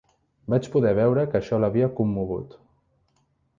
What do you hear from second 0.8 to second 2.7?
veure que això l'havia commogut.